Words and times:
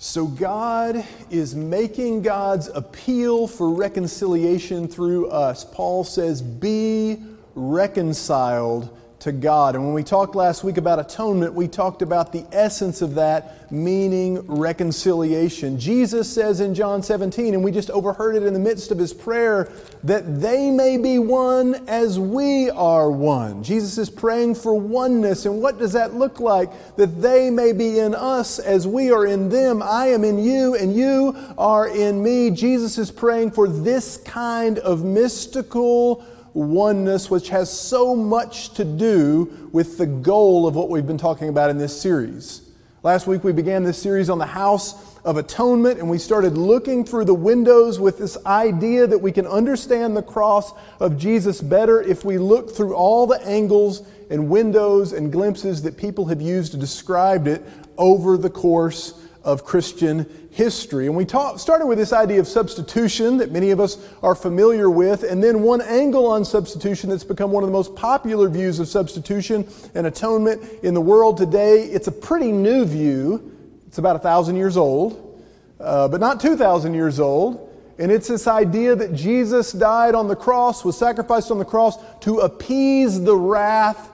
So, 0.00 0.28
God 0.28 1.04
is 1.28 1.56
making 1.56 2.22
God's 2.22 2.68
appeal 2.68 3.48
for 3.48 3.70
reconciliation 3.70 4.86
through 4.86 5.28
us. 5.30 5.64
Paul 5.64 6.04
says, 6.04 6.40
Be 6.40 7.20
reconciled 7.56 8.96
to 9.20 9.32
God. 9.32 9.74
And 9.74 9.84
when 9.84 9.94
we 9.94 10.04
talked 10.04 10.36
last 10.36 10.62
week 10.62 10.76
about 10.76 11.00
atonement, 11.00 11.52
we 11.52 11.66
talked 11.66 12.02
about 12.02 12.32
the 12.32 12.46
essence 12.52 13.02
of 13.02 13.16
that, 13.16 13.70
meaning 13.72 14.38
reconciliation. 14.46 15.78
Jesus 15.78 16.32
says 16.32 16.60
in 16.60 16.74
John 16.74 17.02
17, 17.02 17.52
and 17.52 17.64
we 17.64 17.72
just 17.72 17.90
overheard 17.90 18.36
it 18.36 18.44
in 18.44 18.52
the 18.52 18.60
midst 18.60 18.92
of 18.92 18.98
his 18.98 19.12
prayer, 19.12 19.72
that 20.04 20.40
they 20.40 20.70
may 20.70 20.96
be 20.96 21.18
one 21.18 21.74
as 21.88 22.18
we 22.18 22.70
are 22.70 23.10
one. 23.10 23.64
Jesus 23.64 23.98
is 23.98 24.08
praying 24.08 24.54
for 24.54 24.74
oneness. 24.74 25.46
And 25.46 25.60
what 25.60 25.78
does 25.78 25.92
that 25.94 26.14
look 26.14 26.38
like? 26.38 26.70
That 26.96 27.20
they 27.20 27.50
may 27.50 27.72
be 27.72 27.98
in 27.98 28.14
us 28.14 28.60
as 28.60 28.86
we 28.86 29.10
are 29.10 29.26
in 29.26 29.48
them. 29.48 29.82
I 29.82 30.06
am 30.08 30.22
in 30.22 30.38
you, 30.38 30.76
and 30.76 30.94
you 30.94 31.36
are 31.58 31.88
in 31.88 32.22
me. 32.22 32.50
Jesus 32.50 32.98
is 32.98 33.10
praying 33.10 33.50
for 33.50 33.68
this 33.68 34.18
kind 34.18 34.78
of 34.78 35.04
mystical 35.04 36.24
oneness, 36.54 37.30
which 37.30 37.48
has 37.50 37.70
so 37.70 38.14
much 38.14 38.74
to 38.74 38.84
do 38.84 39.68
with 39.72 39.98
the 39.98 40.06
goal 40.06 40.66
of 40.66 40.74
what 40.74 40.90
we've 40.90 41.06
been 41.06 41.18
talking 41.18 41.48
about 41.48 41.70
in 41.70 41.78
this 41.78 42.00
series. 42.00 42.62
Last 43.02 43.26
week 43.26 43.44
we 43.44 43.52
began 43.52 43.84
this 43.84 43.96
series 43.96 44.28
on 44.28 44.38
the 44.38 44.46
house 44.46 45.16
of 45.24 45.36
atonement, 45.36 45.98
and 45.98 46.10
we 46.10 46.18
started 46.18 46.58
looking 46.58 47.04
through 47.04 47.26
the 47.26 47.34
windows 47.34 48.00
with 48.00 48.18
this 48.18 48.36
idea 48.44 49.06
that 49.06 49.18
we 49.18 49.30
can 49.30 49.46
understand 49.46 50.16
the 50.16 50.22
cross 50.22 50.72
of 50.98 51.16
Jesus 51.16 51.60
better 51.60 52.02
if 52.02 52.24
we 52.24 52.38
look 52.38 52.74
through 52.74 52.94
all 52.94 53.26
the 53.26 53.40
angles 53.46 54.06
and 54.30 54.48
windows 54.48 55.12
and 55.12 55.30
glimpses 55.30 55.82
that 55.82 55.96
people 55.96 56.26
have 56.26 56.42
used 56.42 56.72
to 56.72 56.78
describe 56.78 57.46
it 57.46 57.62
over 57.96 58.36
the 58.36 58.50
course 58.50 59.14
of 59.44 59.64
Christian 59.64 60.48
history. 60.50 61.06
And 61.06 61.16
we 61.16 61.24
talk, 61.24 61.58
started 61.58 61.86
with 61.86 61.98
this 61.98 62.12
idea 62.12 62.40
of 62.40 62.48
substitution 62.48 63.36
that 63.38 63.52
many 63.52 63.70
of 63.70 63.80
us 63.80 63.96
are 64.22 64.34
familiar 64.34 64.90
with, 64.90 65.22
and 65.22 65.42
then 65.42 65.62
one 65.62 65.80
angle 65.80 66.26
on 66.26 66.44
substitution 66.44 67.10
that's 67.10 67.24
become 67.24 67.50
one 67.50 67.62
of 67.62 67.68
the 67.68 67.72
most 67.72 67.94
popular 67.94 68.48
views 68.48 68.78
of 68.80 68.88
substitution 68.88 69.66
and 69.94 70.06
atonement 70.06 70.62
in 70.82 70.94
the 70.94 71.00
world 71.00 71.36
today. 71.36 71.84
It's 71.84 72.08
a 72.08 72.12
pretty 72.12 72.52
new 72.52 72.84
view. 72.84 73.54
It's 73.86 73.98
about 73.98 74.16
a 74.16 74.20
thousand 74.20 74.56
years 74.56 74.76
old, 74.76 75.40
uh, 75.80 76.08
but 76.08 76.20
not 76.20 76.40
2,000 76.40 76.92
years 76.94 77.20
old. 77.20 77.64
And 77.98 78.12
it's 78.12 78.28
this 78.28 78.46
idea 78.46 78.94
that 78.94 79.12
Jesus 79.14 79.72
died 79.72 80.14
on 80.14 80.28
the 80.28 80.36
cross, 80.36 80.84
was 80.84 80.96
sacrificed 80.96 81.50
on 81.50 81.58
the 81.58 81.64
cross 81.64 81.98
to 82.20 82.38
appease 82.38 83.20
the 83.20 83.36
wrath 83.36 84.10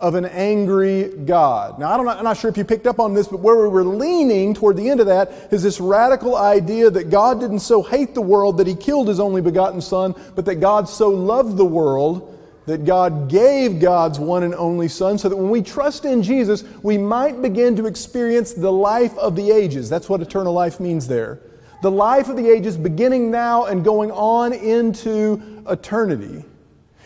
of 0.00 0.14
an 0.14 0.26
angry 0.26 1.08
God. 1.08 1.78
Now, 1.78 1.92
I 1.92 1.96
don't, 1.96 2.08
I'm 2.08 2.24
not 2.24 2.36
sure 2.36 2.48
if 2.48 2.56
you 2.56 2.64
picked 2.64 2.86
up 2.86 3.00
on 3.00 3.14
this, 3.14 3.26
but 3.28 3.40
where 3.40 3.56
we 3.56 3.68
were 3.68 3.84
leaning 3.84 4.54
toward 4.54 4.76
the 4.76 4.88
end 4.88 5.00
of 5.00 5.06
that 5.06 5.30
is 5.50 5.62
this 5.62 5.80
radical 5.80 6.36
idea 6.36 6.88
that 6.90 7.10
God 7.10 7.40
didn't 7.40 7.60
so 7.60 7.82
hate 7.82 8.14
the 8.14 8.22
world 8.22 8.58
that 8.58 8.66
he 8.66 8.76
killed 8.76 9.08
his 9.08 9.18
only 9.18 9.40
begotten 9.40 9.80
Son, 9.80 10.14
but 10.36 10.44
that 10.44 10.56
God 10.56 10.88
so 10.88 11.10
loved 11.10 11.56
the 11.56 11.64
world 11.64 12.36
that 12.66 12.84
God 12.84 13.28
gave 13.28 13.80
God's 13.80 14.20
one 14.20 14.42
and 14.42 14.54
only 14.54 14.88
Son 14.88 15.18
so 15.18 15.28
that 15.28 15.36
when 15.36 15.50
we 15.50 15.62
trust 15.62 16.04
in 16.04 16.22
Jesus, 16.22 16.62
we 16.82 16.98
might 16.98 17.40
begin 17.42 17.74
to 17.76 17.86
experience 17.86 18.52
the 18.52 18.70
life 18.70 19.16
of 19.18 19.34
the 19.34 19.50
ages. 19.50 19.88
That's 19.88 20.08
what 20.08 20.20
eternal 20.20 20.52
life 20.52 20.78
means 20.78 21.08
there. 21.08 21.40
The 21.82 21.90
life 21.90 22.28
of 22.28 22.36
the 22.36 22.48
ages 22.48 22.76
beginning 22.76 23.30
now 23.30 23.64
and 23.64 23.82
going 23.82 24.10
on 24.10 24.52
into 24.52 25.62
eternity. 25.68 26.44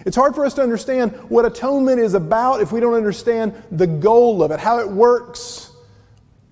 It's 0.05 0.17
hard 0.17 0.35
for 0.35 0.45
us 0.45 0.55
to 0.55 0.63
understand 0.63 1.13
what 1.29 1.45
atonement 1.45 2.01
is 2.01 2.15
about 2.15 2.61
if 2.61 2.73
we 2.73 2.81
don't 2.81 2.95
understand 2.95 3.55
the 3.71 3.87
goal 3.87 4.43
of 4.43 4.51
it, 4.51 4.61
how 4.61 4.81
it 4.81 4.89
works. 4.89 5.71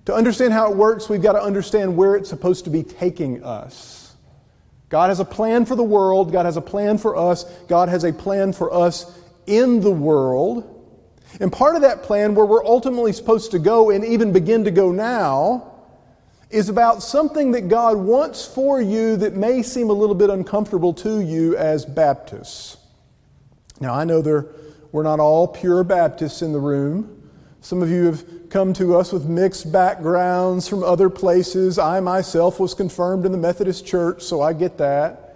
To 0.05 0.13
understand 0.15 0.53
how 0.53 0.71
it 0.71 0.77
works, 0.77 1.09
we've 1.09 1.21
got 1.21 1.33
to 1.33 1.43
understand 1.43 1.95
where 1.95 2.15
it's 2.15 2.29
supposed 2.29 2.63
to 2.65 2.69
be 2.69 2.83
taking 2.83 3.43
us. 3.43 4.15
God 4.89 5.09
has 5.09 5.19
a 5.19 5.25
plan 5.25 5.65
for 5.65 5.75
the 5.75 5.83
world, 5.83 6.31
God 6.31 6.45
has 6.45 6.57
a 6.57 6.61
plan 6.61 6.97
for 6.97 7.15
us, 7.15 7.45
God 7.67 7.87
has 7.87 8.03
a 8.03 8.11
plan 8.11 8.51
for 8.51 8.73
us 8.73 9.17
in 9.47 9.79
the 9.79 9.91
world. 9.91 10.67
And 11.39 11.51
part 11.51 11.75
of 11.75 11.83
that 11.83 12.03
plan, 12.03 12.35
where 12.35 12.45
we're 12.45 12.65
ultimately 12.65 13.13
supposed 13.13 13.51
to 13.51 13.59
go 13.59 13.89
and 13.89 14.03
even 14.03 14.33
begin 14.33 14.65
to 14.65 14.71
go 14.71 14.91
now, 14.91 15.71
is 16.49 16.67
about 16.67 17.01
something 17.01 17.51
that 17.51 17.69
God 17.69 17.97
wants 17.97 18.45
for 18.45 18.81
you 18.81 19.15
that 19.17 19.33
may 19.33 19.63
seem 19.63 19.89
a 19.89 19.93
little 19.93 20.15
bit 20.15 20.29
uncomfortable 20.29 20.93
to 20.95 21.21
you 21.21 21.55
as 21.55 21.85
Baptists. 21.85 22.77
Now, 23.81 23.95
I 23.95 24.03
know 24.03 24.21
there, 24.21 24.45
we're 24.91 25.03
not 25.03 25.19
all 25.19 25.47
pure 25.47 25.83
Baptists 25.83 26.43
in 26.43 26.53
the 26.53 26.59
room. 26.59 27.17
Some 27.61 27.81
of 27.81 27.89
you 27.89 28.05
have 28.05 28.23
come 28.49 28.73
to 28.73 28.95
us 28.95 29.11
with 29.11 29.25
mixed 29.25 29.71
backgrounds 29.71 30.67
from 30.67 30.83
other 30.83 31.09
places. 31.09 31.79
I 31.79 31.99
myself 31.99 32.59
was 32.59 32.75
confirmed 32.75 33.25
in 33.25 33.31
the 33.31 33.39
Methodist 33.39 33.85
Church, 33.85 34.21
so 34.21 34.39
I 34.39 34.53
get 34.53 34.77
that. 34.77 35.27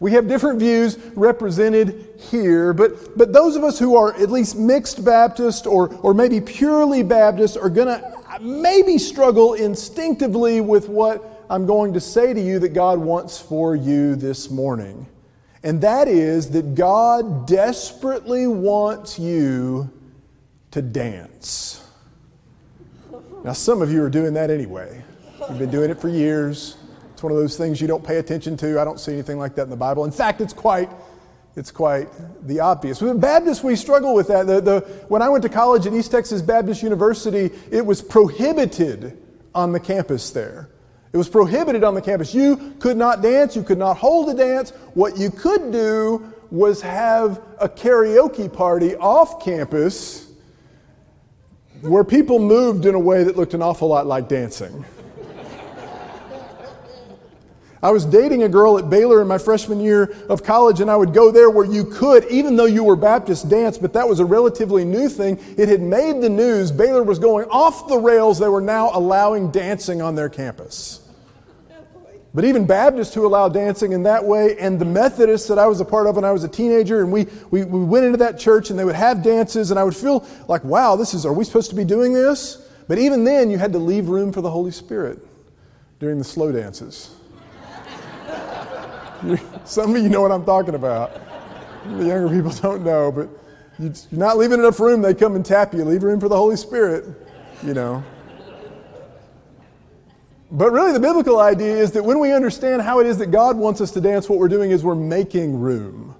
We 0.00 0.12
have 0.12 0.28
different 0.28 0.58
views 0.58 0.96
represented 1.14 2.20
here, 2.30 2.72
but, 2.72 3.18
but 3.18 3.34
those 3.34 3.54
of 3.54 3.64
us 3.64 3.78
who 3.78 3.96
are 3.96 4.14
at 4.14 4.30
least 4.30 4.56
mixed 4.56 5.04
Baptist 5.04 5.66
or, 5.66 5.94
or 5.96 6.14
maybe 6.14 6.40
purely 6.40 7.02
Baptist 7.02 7.58
are 7.58 7.70
going 7.70 7.88
to 7.88 8.22
maybe 8.40 8.96
struggle 8.96 9.54
instinctively 9.54 10.62
with 10.62 10.88
what 10.88 11.46
I'm 11.50 11.66
going 11.66 11.92
to 11.92 12.00
say 12.00 12.32
to 12.32 12.40
you 12.40 12.58
that 12.60 12.70
God 12.70 12.98
wants 12.98 13.38
for 13.38 13.76
you 13.76 14.16
this 14.16 14.50
morning 14.50 15.06
and 15.64 15.80
that 15.80 16.08
is 16.08 16.50
that 16.50 16.74
God 16.74 17.48
desperately 17.48 18.46
wants 18.46 19.18
you 19.18 19.90
to 20.72 20.82
dance. 20.82 21.82
Now, 23.42 23.54
some 23.54 23.80
of 23.80 23.90
you 23.90 24.02
are 24.02 24.10
doing 24.10 24.34
that 24.34 24.50
anyway. 24.50 25.02
You've 25.48 25.58
been 25.58 25.70
doing 25.70 25.90
it 25.90 25.98
for 25.98 26.10
years. 26.10 26.76
It's 27.12 27.22
one 27.22 27.32
of 27.32 27.38
those 27.38 27.56
things 27.56 27.80
you 27.80 27.86
don't 27.86 28.04
pay 28.04 28.18
attention 28.18 28.58
to. 28.58 28.78
I 28.78 28.84
don't 28.84 29.00
see 29.00 29.12
anything 29.12 29.38
like 29.38 29.54
that 29.54 29.62
in 29.62 29.70
the 29.70 29.76
Bible. 29.76 30.04
In 30.04 30.10
fact, 30.10 30.42
it's 30.42 30.52
quite, 30.52 30.90
it's 31.56 31.70
quite 31.70 32.08
the 32.46 32.60
obvious. 32.60 33.00
With 33.00 33.18
Baptists, 33.18 33.64
we 33.64 33.74
struggle 33.74 34.14
with 34.14 34.28
that. 34.28 34.46
The, 34.46 34.60
the, 34.60 34.80
when 35.08 35.22
I 35.22 35.30
went 35.30 35.42
to 35.44 35.48
college 35.48 35.86
at 35.86 35.94
East 35.94 36.10
Texas 36.10 36.42
Baptist 36.42 36.82
University, 36.82 37.50
it 37.70 37.84
was 37.84 38.02
prohibited 38.02 39.16
on 39.54 39.72
the 39.72 39.80
campus 39.80 40.30
there. 40.30 40.68
It 41.14 41.16
was 41.16 41.28
prohibited 41.28 41.84
on 41.84 41.94
the 41.94 42.02
campus. 42.02 42.34
You 42.34 42.74
could 42.80 42.96
not 42.96 43.22
dance, 43.22 43.54
you 43.54 43.62
could 43.62 43.78
not 43.78 43.96
hold 43.96 44.28
a 44.30 44.34
dance. 44.34 44.70
What 44.94 45.16
you 45.16 45.30
could 45.30 45.70
do 45.70 46.34
was 46.50 46.80
have 46.80 47.40
a 47.60 47.68
karaoke 47.68 48.52
party 48.52 48.96
off 48.96 49.40
campus 49.42 50.26
where 51.82 52.02
people 52.02 52.40
moved 52.40 52.84
in 52.84 52.96
a 52.96 52.98
way 52.98 53.22
that 53.22 53.36
looked 53.36 53.54
an 53.54 53.62
awful 53.62 53.86
lot 53.86 54.08
like 54.08 54.28
dancing. 54.28 54.84
I 57.80 57.92
was 57.92 58.04
dating 58.04 58.42
a 58.42 58.48
girl 58.48 58.76
at 58.76 58.90
Baylor 58.90 59.22
in 59.22 59.28
my 59.28 59.38
freshman 59.38 59.78
year 59.78 60.16
of 60.28 60.42
college, 60.42 60.80
and 60.80 60.90
I 60.90 60.96
would 60.96 61.14
go 61.14 61.30
there 61.30 61.48
where 61.48 61.66
you 61.66 61.84
could, 61.84 62.24
even 62.24 62.56
though 62.56 62.64
you 62.64 62.82
were 62.82 62.96
Baptist, 62.96 63.48
dance, 63.48 63.78
but 63.78 63.92
that 63.92 64.08
was 64.08 64.18
a 64.18 64.24
relatively 64.24 64.84
new 64.84 65.08
thing. 65.08 65.38
It 65.56 65.68
had 65.68 65.82
made 65.82 66.22
the 66.22 66.30
news. 66.30 66.72
Baylor 66.72 67.04
was 67.04 67.20
going 67.20 67.46
off 67.50 67.86
the 67.86 67.98
rails. 67.98 68.40
They 68.40 68.48
were 68.48 68.62
now 68.62 68.90
allowing 68.92 69.52
dancing 69.52 70.02
on 70.02 70.16
their 70.16 70.28
campus. 70.28 71.03
But 72.34 72.44
even 72.44 72.66
Baptists 72.66 73.14
who 73.14 73.24
allow 73.24 73.48
dancing 73.48 73.92
in 73.92 74.02
that 74.02 74.24
way, 74.24 74.58
and 74.58 74.80
the 74.80 74.84
Methodists 74.84 75.46
that 75.46 75.58
I 75.58 75.68
was 75.68 75.80
a 75.80 75.84
part 75.84 76.08
of 76.08 76.16
when 76.16 76.24
I 76.24 76.32
was 76.32 76.42
a 76.42 76.48
teenager, 76.48 77.00
and 77.00 77.12
we, 77.12 77.28
we, 77.52 77.64
we 77.64 77.84
went 77.84 78.04
into 78.04 78.18
that 78.18 78.40
church 78.40 78.70
and 78.70 78.78
they 78.78 78.84
would 78.84 78.96
have 78.96 79.22
dances, 79.22 79.70
and 79.70 79.78
I 79.78 79.84
would 79.84 79.94
feel 79.94 80.26
like, 80.48 80.64
wow, 80.64 80.96
this 80.96 81.14
is, 81.14 81.24
are 81.24 81.32
we 81.32 81.44
supposed 81.44 81.70
to 81.70 81.76
be 81.76 81.84
doing 81.84 82.12
this? 82.12 82.68
But 82.88 82.98
even 82.98 83.22
then, 83.22 83.50
you 83.50 83.58
had 83.58 83.72
to 83.72 83.78
leave 83.78 84.08
room 84.08 84.32
for 84.32 84.40
the 84.40 84.50
Holy 84.50 84.72
Spirit 84.72 85.20
during 86.00 86.18
the 86.18 86.24
slow 86.24 86.50
dances. 86.50 87.14
Some 89.64 89.94
of 89.94 90.02
you 90.02 90.08
know 90.08 90.20
what 90.20 90.32
I'm 90.32 90.44
talking 90.44 90.74
about. 90.74 91.20
The 91.84 92.04
younger 92.04 92.28
people 92.34 92.50
don't 92.50 92.82
know, 92.82 93.12
but 93.12 93.28
you're 93.78 93.92
not 94.10 94.38
leaving 94.38 94.58
enough 94.58 94.80
room, 94.80 95.02
they 95.02 95.14
come 95.14 95.36
and 95.36 95.46
tap 95.46 95.72
you. 95.72 95.84
Leave 95.84 96.02
room 96.02 96.18
for 96.18 96.28
the 96.28 96.36
Holy 96.36 96.56
Spirit, 96.56 97.04
you 97.62 97.74
know. 97.74 98.02
But 100.50 100.72
really, 100.72 100.92
the 100.92 101.00
biblical 101.00 101.40
idea 101.40 101.76
is 101.76 101.92
that 101.92 102.04
when 102.04 102.18
we 102.20 102.32
understand 102.32 102.82
how 102.82 103.00
it 103.00 103.06
is 103.06 103.18
that 103.18 103.30
God 103.30 103.56
wants 103.56 103.80
us 103.80 103.90
to 103.92 104.00
dance, 104.00 104.28
what 104.28 104.38
we're 104.38 104.48
doing 104.48 104.70
is 104.70 104.84
we're 104.84 104.94
making 104.94 105.58
room 105.58 106.14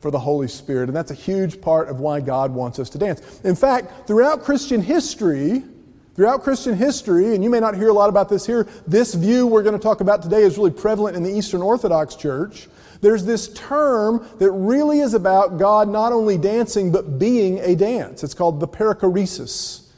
for 0.00 0.10
the 0.10 0.18
Holy 0.18 0.48
Spirit. 0.48 0.88
And 0.88 0.96
that's 0.96 1.10
a 1.10 1.14
huge 1.14 1.60
part 1.60 1.88
of 1.88 2.00
why 2.00 2.20
God 2.20 2.52
wants 2.52 2.78
us 2.78 2.88
to 2.90 2.98
dance. 2.98 3.40
In 3.40 3.56
fact, 3.56 4.06
throughout 4.06 4.42
Christian 4.42 4.80
history, 4.80 5.64
throughout 6.14 6.42
Christian 6.42 6.76
history, 6.76 7.34
and 7.34 7.42
you 7.42 7.50
may 7.50 7.60
not 7.60 7.74
hear 7.74 7.88
a 7.88 7.92
lot 7.92 8.08
about 8.08 8.28
this 8.28 8.46
here, 8.46 8.68
this 8.86 9.14
view 9.14 9.46
we're 9.46 9.62
going 9.62 9.76
to 9.76 9.82
talk 9.82 10.00
about 10.00 10.22
today 10.22 10.42
is 10.42 10.56
really 10.58 10.70
prevalent 10.70 11.16
in 11.16 11.22
the 11.22 11.36
Eastern 11.36 11.60
Orthodox 11.60 12.14
Church. 12.14 12.68
There's 13.00 13.24
this 13.24 13.52
term 13.52 14.26
that 14.38 14.50
really 14.52 15.00
is 15.00 15.12
about 15.12 15.58
God 15.58 15.88
not 15.88 16.12
only 16.12 16.38
dancing, 16.38 16.92
but 16.92 17.18
being 17.18 17.58
a 17.58 17.74
dance. 17.74 18.22
It's 18.22 18.32
called 18.32 18.60
the 18.60 18.68
perichoresis. 18.68 19.88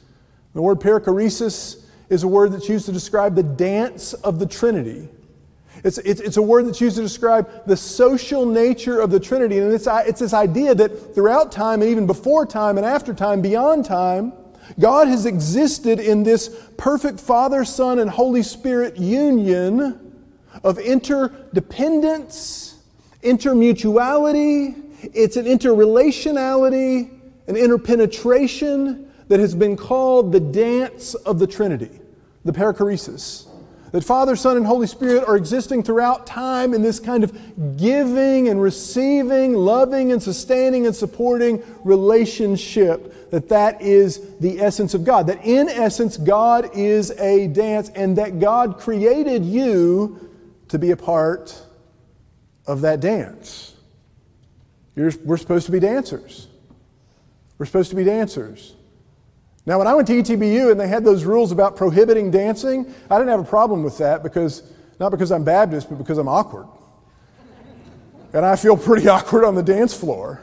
The 0.53 0.61
word 0.61 0.79
perichoresis 0.79 1.83
is 2.09 2.23
a 2.23 2.27
word 2.27 2.51
that's 2.51 2.67
used 2.67 2.85
to 2.87 2.91
describe 2.91 3.35
the 3.35 3.43
dance 3.43 4.13
of 4.13 4.39
the 4.39 4.45
Trinity. 4.45 5.09
It's, 5.83 5.97
it's, 5.99 6.19
it's, 6.19 6.37
a 6.37 6.41
word 6.41 6.65
that's 6.65 6.81
used 6.81 6.97
to 6.97 7.01
describe 7.01 7.65
the 7.65 7.77
social 7.77 8.45
nature 8.45 8.99
of 8.99 9.11
the 9.11 9.19
Trinity. 9.19 9.59
And 9.59 9.71
it's, 9.71 9.87
it's 9.87 10.19
this 10.19 10.33
idea 10.33 10.75
that 10.75 11.15
throughout 11.15 11.51
time, 11.51 11.81
and 11.81 11.89
even 11.89 12.05
before 12.05 12.45
time 12.45 12.77
and 12.77 12.85
after 12.85 13.13
time, 13.13 13.41
beyond 13.41 13.85
time, 13.85 14.33
God 14.77 15.07
has 15.07 15.25
existed 15.25 15.99
in 15.99 16.23
this 16.23 16.49
perfect 16.77 17.19
Father, 17.19 17.63
Son, 17.63 17.99
and 17.99 18.09
Holy 18.09 18.43
Spirit 18.43 18.97
union 18.97 20.13
of 20.63 20.77
interdependence, 20.79 22.75
intermutuality, 23.23 24.89
it's 25.13 25.37
an 25.37 25.45
interrelationality, 25.45 27.09
an 27.47 27.55
interpenetration 27.55 29.08
that 29.29 29.39
has 29.39 29.55
been 29.55 29.77
called 29.77 30.31
the 30.31 30.39
dance 30.39 31.13
of 31.13 31.39
the 31.39 31.47
Trinity, 31.47 32.01
the 32.43 32.51
perichoresis. 32.51 33.47
That 33.91 34.03
Father, 34.03 34.35
Son, 34.35 34.57
and 34.57 34.65
Holy 34.65 34.85
Spirit 34.85 35.23
are 35.27 35.35
existing 35.35 35.83
throughout 35.83 36.27
time 36.27 36.73
in 36.73 36.81
this 36.81 36.99
kind 36.99 37.23
of 37.23 37.77
giving 37.77 38.49
and 38.49 38.61
receiving, 38.61 39.53
loving 39.53 40.11
and 40.11 40.21
sustaining 40.21 40.85
and 40.85 40.95
supporting 40.95 41.63
relationship. 41.83 43.31
That 43.31 43.49
that 43.49 43.81
is 43.81 44.37
the 44.39 44.59
essence 44.59 44.93
of 44.93 45.03
God. 45.03 45.27
That 45.27 45.43
in 45.43 45.69
essence, 45.69 46.17
God 46.17 46.69
is 46.75 47.11
a 47.11 47.47
dance 47.47 47.89
and 47.89 48.17
that 48.17 48.39
God 48.39 48.79
created 48.79 49.43
you 49.43 50.29
to 50.67 50.77
be 50.77 50.91
a 50.91 50.97
part 50.97 51.59
of 52.67 52.81
that 52.81 52.99
dance. 52.99 53.75
You're, 54.95 55.11
we're 55.23 55.37
supposed 55.37 55.65
to 55.67 55.71
be 55.71 55.79
dancers. 55.79 56.47
We're 57.57 57.65
supposed 57.65 57.89
to 57.89 57.95
be 57.95 58.03
dancers. 58.03 58.75
Now, 59.69 59.77
when 59.77 59.85
I 59.85 59.93
went 59.93 60.07
to 60.07 60.13
ETBU 60.15 60.71
and 60.71 60.79
they 60.79 60.87
had 60.87 61.05
those 61.05 61.25
rules 61.25 61.51
about 61.51 61.75
prohibiting 61.75 62.31
dancing, 62.31 62.91
I 63.07 63.19
didn't 63.19 63.29
have 63.29 63.41
a 63.41 63.43
problem 63.43 63.83
with 63.83 63.99
that 63.99 64.23
because, 64.23 64.63
not 64.99 65.11
because 65.11 65.31
I'm 65.31 65.43
Baptist, 65.43 65.89
but 65.89 65.99
because 65.99 66.17
I'm 66.17 66.27
awkward. 66.27 66.65
And 68.33 68.43
I 68.43 68.55
feel 68.55 68.75
pretty 68.75 69.07
awkward 69.15 69.45
on 69.45 69.53
the 69.53 69.61
dance 69.61 69.93
floor. 69.93 70.41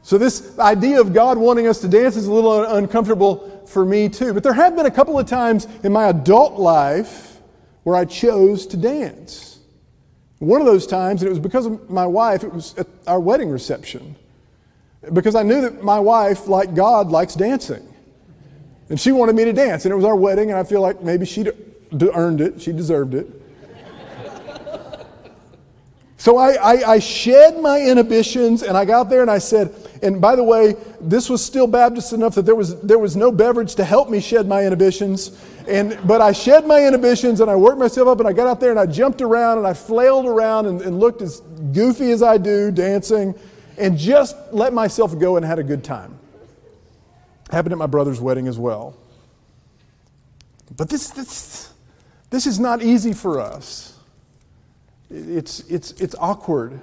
So, 0.00 0.16
this 0.16 0.58
idea 0.58 0.98
of 0.98 1.12
God 1.12 1.36
wanting 1.36 1.66
us 1.66 1.82
to 1.82 1.88
dance 1.88 2.16
is 2.16 2.24
a 2.24 2.32
little 2.32 2.64
uncomfortable 2.64 3.66
for 3.66 3.84
me 3.84 4.08
too. 4.08 4.32
But 4.32 4.42
there 4.42 4.54
have 4.54 4.76
been 4.76 4.86
a 4.86 4.90
couple 4.90 5.18
of 5.18 5.26
times 5.26 5.66
in 5.84 5.92
my 5.92 6.08
adult 6.08 6.58
life 6.58 7.36
where 7.82 7.96
I 7.96 8.06
chose 8.06 8.66
to 8.68 8.78
dance. 8.78 9.58
One 10.38 10.62
of 10.62 10.66
those 10.66 10.86
times, 10.86 11.20
and 11.20 11.26
it 11.26 11.32
was 11.32 11.38
because 11.38 11.66
of 11.66 11.90
my 11.90 12.06
wife, 12.06 12.44
it 12.44 12.52
was 12.54 12.74
at 12.78 12.86
our 13.06 13.20
wedding 13.20 13.50
reception. 13.50 14.16
Because 15.12 15.34
I 15.34 15.42
knew 15.42 15.60
that 15.60 15.84
my 15.84 16.00
wife, 16.00 16.48
like 16.48 16.74
God, 16.74 17.10
likes 17.10 17.34
dancing. 17.34 17.91
And 18.92 19.00
she 19.00 19.10
wanted 19.10 19.36
me 19.36 19.46
to 19.46 19.54
dance. 19.54 19.86
And 19.86 19.92
it 19.92 19.96
was 19.96 20.04
our 20.04 20.14
wedding, 20.14 20.50
and 20.50 20.58
I 20.58 20.64
feel 20.64 20.82
like 20.82 21.00
maybe 21.00 21.24
she 21.24 21.46
earned 22.12 22.42
it, 22.42 22.60
she 22.60 22.72
deserved 22.72 23.14
it. 23.14 23.26
So 26.18 26.36
I, 26.36 26.52
I, 26.52 26.90
I, 26.90 26.98
shed 26.98 27.58
my 27.58 27.80
inhibitions 27.80 28.62
and 28.62 28.76
I 28.76 28.84
got 28.84 29.10
there 29.10 29.22
and 29.22 29.30
I 29.30 29.38
said, 29.38 29.74
and 30.02 30.20
by 30.20 30.36
the 30.36 30.44
way, 30.44 30.76
this 31.00 31.28
was 31.28 31.44
still 31.44 31.66
Baptist 31.66 32.12
enough 32.12 32.36
that 32.36 32.42
there 32.42 32.54
was, 32.54 32.80
there 32.82 32.98
was 32.98 33.16
no 33.16 33.32
beverage 33.32 33.74
to 33.74 33.84
help 33.84 34.08
me 34.08 34.20
shed 34.20 34.46
my 34.46 34.64
inhibitions. 34.64 35.36
And, 35.66 35.98
but 36.06 36.20
I 36.20 36.30
shed 36.30 36.64
my 36.64 36.86
inhibitions 36.86 37.40
and 37.40 37.50
I 37.50 37.56
worked 37.56 37.78
myself 37.78 38.06
up 38.06 38.20
and 38.20 38.28
I 38.28 38.32
got 38.32 38.46
out 38.46 38.60
there 38.60 38.70
and 38.70 38.78
I 38.78 38.86
jumped 38.86 39.20
around 39.20 39.58
and 39.58 39.66
I 39.66 39.72
flailed 39.72 40.26
around 40.26 40.66
and, 40.66 40.80
and 40.82 41.00
looked 41.00 41.22
as 41.22 41.40
goofy 41.72 42.12
as 42.12 42.22
I 42.22 42.38
do 42.38 42.70
dancing 42.70 43.34
and 43.76 43.98
just 43.98 44.36
let 44.52 44.72
myself 44.72 45.18
go 45.18 45.38
and 45.38 45.44
had 45.44 45.58
a 45.58 45.64
good 45.64 45.82
time. 45.82 46.20
Happened 47.52 47.72
at 47.72 47.78
my 47.78 47.86
brother's 47.86 48.18
wedding 48.18 48.48
as 48.48 48.58
well. 48.58 48.96
But 50.74 50.88
this, 50.88 51.10
this, 51.10 51.70
this 52.30 52.46
is 52.46 52.58
not 52.58 52.82
easy 52.82 53.12
for 53.12 53.40
us. 53.40 53.98
It's, 55.10 55.60
it's, 55.68 55.92
it's 56.00 56.14
awkward. 56.18 56.80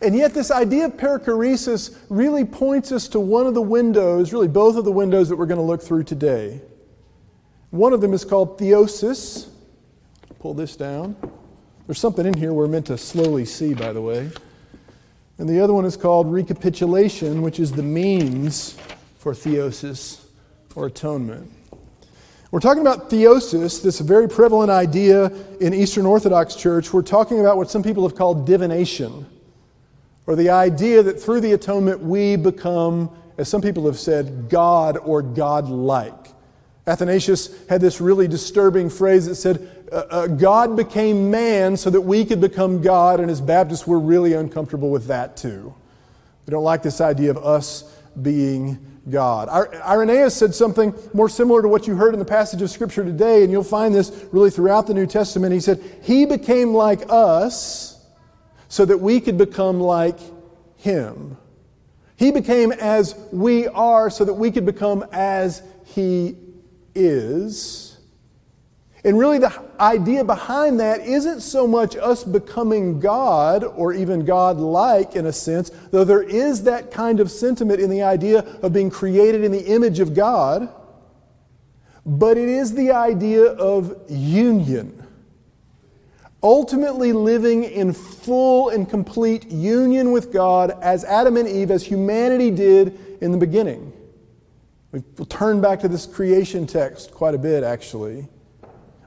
And 0.00 0.16
yet, 0.16 0.32
this 0.32 0.50
idea 0.50 0.86
of 0.86 0.92
perichoresis 0.94 1.98
really 2.08 2.46
points 2.46 2.90
us 2.90 3.06
to 3.08 3.20
one 3.20 3.46
of 3.46 3.52
the 3.52 3.60
windows, 3.60 4.32
really 4.32 4.48
both 4.48 4.76
of 4.76 4.86
the 4.86 4.92
windows 4.92 5.28
that 5.28 5.36
we're 5.36 5.44
going 5.44 5.60
to 5.60 5.66
look 5.66 5.82
through 5.82 6.04
today. 6.04 6.62
One 7.70 7.92
of 7.92 8.00
them 8.00 8.14
is 8.14 8.24
called 8.24 8.58
theosis. 8.58 9.50
Pull 10.38 10.54
this 10.54 10.74
down. 10.74 11.16
There's 11.86 11.98
something 11.98 12.24
in 12.24 12.32
here 12.32 12.54
we're 12.54 12.66
meant 12.66 12.86
to 12.86 12.96
slowly 12.96 13.44
see, 13.44 13.74
by 13.74 13.92
the 13.92 14.00
way. 14.00 14.30
And 15.36 15.46
the 15.46 15.60
other 15.60 15.74
one 15.74 15.84
is 15.84 15.98
called 15.98 16.32
recapitulation, 16.32 17.42
which 17.42 17.60
is 17.60 17.72
the 17.72 17.82
means 17.82 18.78
for 19.22 19.32
theosis 19.32 20.20
or 20.74 20.86
atonement. 20.86 21.48
We're 22.50 22.58
talking 22.58 22.80
about 22.80 23.08
theosis, 23.08 23.80
this 23.80 24.00
very 24.00 24.28
prevalent 24.28 24.68
idea 24.68 25.26
in 25.60 25.72
Eastern 25.72 26.06
Orthodox 26.06 26.56
Church. 26.56 26.92
We're 26.92 27.02
talking 27.02 27.38
about 27.38 27.56
what 27.56 27.70
some 27.70 27.84
people 27.84 28.02
have 28.02 28.16
called 28.16 28.48
divinization, 28.48 29.24
or 30.26 30.34
the 30.34 30.50
idea 30.50 31.04
that 31.04 31.22
through 31.22 31.38
the 31.38 31.52
atonement 31.52 32.00
we 32.00 32.34
become, 32.34 33.16
as 33.38 33.48
some 33.48 33.62
people 33.62 33.86
have 33.86 33.96
said, 33.96 34.48
God 34.48 34.98
or 34.98 35.22
God-like. 35.22 36.32
Athanasius 36.88 37.64
had 37.68 37.80
this 37.80 38.00
really 38.00 38.26
disturbing 38.26 38.90
phrase 38.90 39.26
that 39.26 39.36
said, 39.36 39.86
uh, 39.92 40.02
uh, 40.10 40.26
God 40.26 40.76
became 40.76 41.30
man 41.30 41.76
so 41.76 41.90
that 41.90 42.00
we 42.00 42.24
could 42.24 42.40
become 42.40 42.82
God, 42.82 43.20
and 43.20 43.30
as 43.30 43.40
Baptists, 43.40 43.86
we're 43.86 43.98
really 43.98 44.32
uncomfortable 44.32 44.90
with 44.90 45.06
that 45.06 45.36
too. 45.36 45.72
We 46.44 46.50
don't 46.50 46.64
like 46.64 46.82
this 46.82 47.00
idea 47.00 47.30
of 47.30 47.38
us 47.38 47.84
being 48.20 48.92
God. 49.08 49.48
Irenaeus 49.48 50.34
said 50.34 50.54
something 50.54 50.94
more 51.12 51.28
similar 51.28 51.62
to 51.62 51.68
what 51.68 51.86
you 51.86 51.96
heard 51.96 52.14
in 52.14 52.18
the 52.18 52.24
passage 52.24 52.62
of 52.62 52.70
Scripture 52.70 53.04
today, 53.04 53.42
and 53.42 53.50
you'll 53.50 53.64
find 53.64 53.94
this 53.94 54.26
really 54.32 54.50
throughout 54.50 54.86
the 54.86 54.94
New 54.94 55.06
Testament. 55.06 55.52
He 55.52 55.60
said, 55.60 55.82
He 56.02 56.24
became 56.24 56.74
like 56.74 57.02
us 57.08 58.04
so 58.68 58.84
that 58.84 58.98
we 58.98 59.20
could 59.20 59.36
become 59.36 59.80
like 59.80 60.18
Him. 60.76 61.36
He 62.16 62.30
became 62.30 62.70
as 62.72 63.16
we 63.32 63.66
are 63.68 64.08
so 64.08 64.24
that 64.24 64.34
we 64.34 64.52
could 64.52 64.66
become 64.66 65.04
as 65.10 65.62
He 65.84 66.36
is. 66.94 67.91
And 69.04 69.18
really, 69.18 69.38
the 69.38 69.52
idea 69.80 70.22
behind 70.22 70.78
that 70.78 71.00
isn't 71.00 71.40
so 71.40 71.66
much 71.66 71.96
us 71.96 72.22
becoming 72.22 73.00
God 73.00 73.64
or 73.64 73.92
even 73.92 74.24
God 74.24 74.58
like 74.58 75.16
in 75.16 75.26
a 75.26 75.32
sense, 75.32 75.70
though 75.90 76.04
there 76.04 76.22
is 76.22 76.62
that 76.64 76.92
kind 76.92 77.18
of 77.18 77.28
sentiment 77.28 77.80
in 77.80 77.90
the 77.90 78.02
idea 78.02 78.40
of 78.62 78.72
being 78.72 78.90
created 78.90 79.42
in 79.42 79.50
the 79.50 79.66
image 79.66 79.98
of 79.98 80.14
God, 80.14 80.68
but 82.06 82.38
it 82.38 82.48
is 82.48 82.74
the 82.74 82.92
idea 82.92 83.44
of 83.44 83.96
union. 84.08 85.04
Ultimately, 86.40 87.12
living 87.12 87.64
in 87.64 87.92
full 87.92 88.68
and 88.68 88.88
complete 88.88 89.50
union 89.50 90.12
with 90.12 90.32
God 90.32 90.76
as 90.80 91.04
Adam 91.04 91.36
and 91.36 91.48
Eve, 91.48 91.72
as 91.72 91.84
humanity 91.84 92.52
did 92.52 93.18
in 93.20 93.32
the 93.32 93.38
beginning. 93.38 93.92
We'll 94.92 95.26
turn 95.26 95.60
back 95.60 95.80
to 95.80 95.88
this 95.88 96.06
creation 96.06 96.66
text 96.66 97.12
quite 97.12 97.34
a 97.34 97.38
bit, 97.38 97.64
actually. 97.64 98.28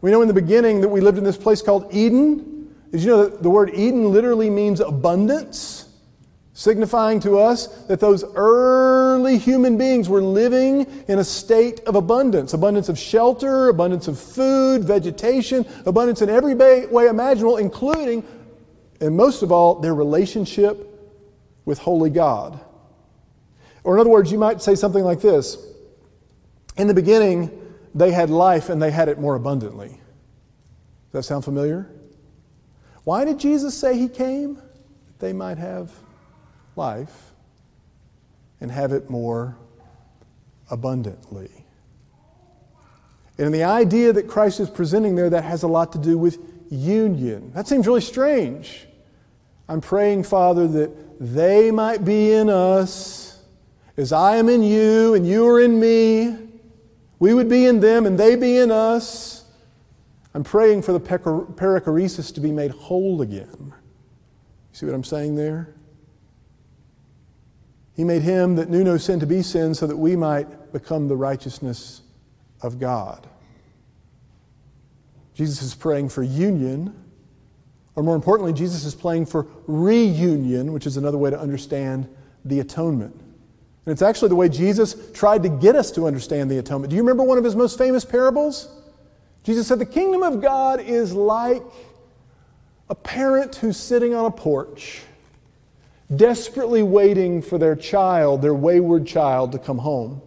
We 0.05 0.11
know 0.11 0.21
in 0.21 0.27
the 0.27 0.35
beginning 0.35 0.81
that 0.81 0.89
we 0.89 1.01
lived 1.01 1.17
in 1.17 1.23
this 1.23 1.35
place 1.35 1.63
called 1.63 1.91
Eden. 1.91 2.71
Did 2.91 3.01
you 3.01 3.07
know 3.07 3.23
that 3.25 3.41
the 3.41 3.49
word 3.49 3.71
Eden 3.73 4.11
literally 4.11 4.51
means 4.51 4.79
abundance? 4.79 5.89
Signifying 6.53 7.19
to 7.21 7.39
us 7.39 7.65
that 7.85 7.99
those 7.99 8.23
early 8.35 9.39
human 9.39 9.79
beings 9.79 10.07
were 10.07 10.21
living 10.21 10.85
in 11.07 11.17
a 11.17 11.23
state 11.23 11.79
of 11.87 11.95
abundance 11.95 12.53
abundance 12.53 12.87
of 12.87 12.99
shelter, 12.99 13.69
abundance 13.69 14.07
of 14.07 14.19
food, 14.19 14.83
vegetation, 14.83 15.65
abundance 15.87 16.21
in 16.21 16.29
every 16.29 16.53
way 16.53 17.07
imaginable, 17.07 17.57
including, 17.57 18.23
and 19.01 19.17
most 19.17 19.41
of 19.41 19.51
all, 19.51 19.79
their 19.79 19.95
relationship 19.95 20.87
with 21.65 21.79
Holy 21.79 22.11
God. 22.11 22.59
Or, 23.83 23.95
in 23.95 24.01
other 24.01 24.11
words, 24.11 24.31
you 24.31 24.37
might 24.37 24.61
say 24.61 24.75
something 24.75 25.03
like 25.03 25.21
this 25.21 25.57
In 26.77 26.85
the 26.85 26.93
beginning, 26.93 27.49
they 27.95 28.11
had 28.11 28.29
life 28.29 28.69
and 28.69 28.79
they 28.79 28.91
had 28.91 29.07
it 29.07 29.17
more 29.17 29.33
abundantly. 29.33 29.99
That 31.15 31.23
sound 31.23 31.45
familiar? 31.45 31.89
Why 33.05 33.23
did 33.23 33.39
Jesus 33.39 33.73
say 33.73 33.97
he 33.97 34.09
came? 34.09 34.55
That 34.55 35.19
they 35.19 35.31
might 35.31 35.57
have 35.57 35.89
life 36.75 37.31
and 38.59 38.69
have 38.69 38.91
it 38.91 39.09
more 39.09 39.55
abundantly. 40.69 41.49
And 43.37 43.53
the 43.53 43.63
idea 43.63 44.11
that 44.11 44.27
Christ 44.27 44.59
is 44.59 44.69
presenting 44.69 45.15
there, 45.15 45.29
that 45.29 45.45
has 45.45 45.63
a 45.63 45.69
lot 45.69 45.93
to 45.93 45.97
do 45.97 46.17
with 46.17 46.37
union. 46.69 47.53
That 47.53 47.65
seems 47.65 47.87
really 47.87 48.01
strange. 48.01 48.85
I'm 49.69 49.79
praying, 49.79 50.23
Father, 50.23 50.67
that 50.67 50.91
they 51.21 51.71
might 51.71 52.03
be 52.03 52.33
in 52.33 52.49
us 52.49 53.39
as 53.95 54.11
I 54.11 54.35
am 54.35 54.49
in 54.49 54.61
you 54.61 55.13
and 55.13 55.25
you 55.25 55.47
are 55.47 55.61
in 55.61 55.79
me 55.79 56.45
we 57.19 57.33
would 57.33 57.47
be 57.47 57.65
in 57.65 57.79
them 57.79 58.05
and 58.05 58.19
they 58.19 58.35
be 58.35 58.57
in 58.57 58.71
us. 58.71 59.44
I'm 60.35 60.43
praying 60.43 60.81
for 60.81 60.91
the 60.91 60.99
perichoresis 60.99 62.33
to 62.35 62.41
be 62.41 62.51
made 62.51 62.71
whole 62.71 63.21
again. 63.21 63.47
You 63.57 64.73
see 64.73 64.85
what 64.85 64.93
I'm 64.93 65.05
saying 65.05 65.37
there? 65.37 65.73
He 67.95 68.03
made 68.03 68.21
him 68.21 68.57
that 68.57 68.69
knew 68.69 68.83
no 68.83 68.97
sin 68.97 69.21
to 69.21 69.25
be 69.25 69.41
sin 69.41 69.73
so 69.73 69.87
that 69.87 69.95
we 69.95 70.17
might 70.17 70.73
become 70.73 71.07
the 71.07 71.15
righteousness 71.15 72.01
of 72.61 72.79
God. 72.81 73.29
Jesus 75.33 75.61
is 75.61 75.73
praying 75.73 76.09
for 76.09 76.21
union, 76.21 76.93
or 77.95 78.03
more 78.03 78.17
importantly, 78.17 78.51
Jesus 78.51 78.83
is 78.83 78.93
praying 78.93 79.27
for 79.27 79.47
reunion, 79.67 80.73
which 80.73 80.85
is 80.85 80.97
another 80.97 81.17
way 81.17 81.29
to 81.29 81.39
understand 81.39 82.09
the 82.43 82.59
atonement. 82.59 83.15
And 83.85 83.93
it's 83.93 84.01
actually 84.01 84.29
the 84.29 84.35
way 84.35 84.49
Jesus 84.49 84.97
tried 85.13 85.43
to 85.43 85.49
get 85.49 85.77
us 85.77 85.91
to 85.91 86.05
understand 86.07 86.51
the 86.51 86.57
atonement. 86.57 86.89
Do 86.89 86.97
you 86.97 87.03
remember 87.03 87.23
one 87.23 87.37
of 87.37 87.45
his 87.45 87.55
most 87.55 87.77
famous 87.77 88.03
parables? 88.03 88.81
Jesus 89.45 89.67
said, 89.67 89.79
The 89.79 89.85
kingdom 89.85 90.23
of 90.23 90.41
God 90.41 90.81
is 90.81 91.13
like 91.13 91.63
a 92.89 92.95
parent 92.95 93.55
who's 93.55 93.77
sitting 93.77 94.13
on 94.13 94.25
a 94.25 94.31
porch, 94.31 95.03
desperately 96.13 96.83
waiting 96.83 97.41
for 97.41 97.57
their 97.57 97.75
child, 97.75 98.41
their 98.41 98.55
wayward 98.55 99.07
child, 99.07 99.51
to 99.53 99.59
come 99.59 99.77
home. 99.77 100.21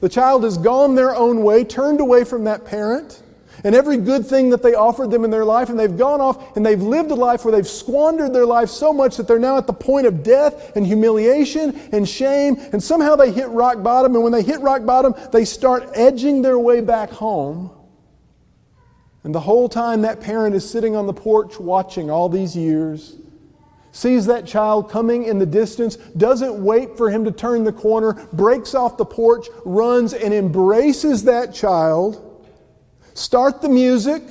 The 0.00 0.08
child 0.08 0.44
has 0.44 0.58
gone 0.58 0.94
their 0.94 1.16
own 1.16 1.42
way, 1.42 1.64
turned 1.64 2.00
away 2.00 2.24
from 2.24 2.44
that 2.44 2.66
parent 2.66 3.22
and 3.62 3.74
every 3.74 3.96
good 3.96 4.26
thing 4.26 4.50
that 4.50 4.62
they 4.62 4.74
offered 4.74 5.10
them 5.10 5.24
in 5.24 5.30
their 5.30 5.44
life, 5.44 5.70
and 5.70 5.78
they've 5.78 5.96
gone 5.96 6.20
off 6.20 6.56
and 6.56 6.66
they've 6.66 6.82
lived 6.82 7.10
a 7.10 7.14
life 7.14 7.44
where 7.44 7.52
they've 7.52 7.66
squandered 7.66 8.34
their 8.34 8.44
life 8.44 8.68
so 8.68 8.92
much 8.92 9.16
that 9.16 9.26
they're 9.26 9.38
now 9.38 9.56
at 9.56 9.66
the 9.66 9.72
point 9.72 10.06
of 10.06 10.22
death 10.22 10.76
and 10.76 10.86
humiliation 10.86 11.74
and 11.92 12.06
shame, 12.06 12.56
and 12.72 12.82
somehow 12.82 13.16
they 13.16 13.30
hit 13.30 13.48
rock 13.48 13.82
bottom, 13.82 14.14
and 14.14 14.22
when 14.22 14.32
they 14.32 14.42
hit 14.42 14.60
rock 14.60 14.84
bottom, 14.84 15.14
they 15.32 15.46
start 15.46 15.88
edging 15.94 16.42
their 16.42 16.58
way 16.58 16.82
back 16.82 17.10
home. 17.10 17.70
And 19.24 19.34
the 19.34 19.40
whole 19.40 19.68
time 19.68 20.02
that 20.02 20.20
parent 20.20 20.54
is 20.54 20.68
sitting 20.68 20.94
on 20.94 21.06
the 21.06 21.12
porch 21.12 21.58
watching 21.58 22.10
all 22.10 22.28
these 22.28 22.56
years, 22.56 23.16
sees 23.90 24.26
that 24.26 24.46
child 24.46 24.90
coming 24.90 25.24
in 25.24 25.38
the 25.38 25.46
distance, 25.46 25.96
doesn't 25.96 26.62
wait 26.62 26.96
for 26.96 27.10
him 27.10 27.24
to 27.24 27.32
turn 27.32 27.64
the 27.64 27.72
corner, 27.72 28.12
breaks 28.32 28.74
off 28.74 28.96
the 28.96 29.04
porch, 29.04 29.48
runs 29.64 30.12
and 30.12 30.32
embraces 30.32 31.24
that 31.24 31.54
child 31.54 32.30
Start 33.14 33.62
the 33.62 33.68
music, 33.68 34.24